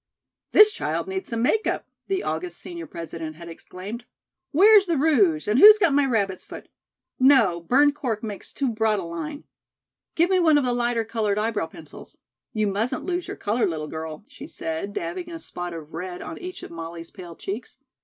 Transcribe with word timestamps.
"This 0.51 0.71
child 0.71 1.07
needs 1.07 1.29
some 1.29 1.43
make 1.43 1.67
up," 1.67 1.85
the 2.07 2.23
august 2.23 2.57
senior 2.57 2.87
president 2.87 3.35
had 3.35 3.47
exclaimed. 3.47 4.05
"Where's 4.51 4.87
the 4.87 4.97
rouge 4.97 5.47
and 5.47 5.59
who's 5.59 5.77
got 5.77 5.93
my 5.93 6.07
rabbit's 6.07 6.43
foot? 6.43 6.69
No, 7.19 7.59
burned 7.61 7.93
cork 7.93 8.23
makes 8.23 8.51
too 8.51 8.69
broad 8.69 8.97
a 8.97 9.03
line. 9.03 9.43
Give 10.15 10.31
me 10.31 10.39
one 10.39 10.57
of 10.57 10.65
the 10.65 10.73
lighter 10.73 11.05
colored 11.05 11.37
eyebrow 11.37 11.67
pencils. 11.67 12.17
You 12.51 12.65
mustn't 12.65 13.03
lose 13.05 13.27
your 13.27 13.37
color, 13.37 13.67
little 13.67 13.87
girl," 13.87 14.25
she 14.27 14.47
said, 14.47 14.93
dabbing 14.93 15.29
a 15.31 15.37
spot 15.37 15.71
of 15.71 15.93
red 15.93 16.23
on 16.23 16.39
each 16.39 16.63
of 16.63 16.71
Molly's 16.71 17.11
pale 17.11 17.35
cheeks. 17.35 17.77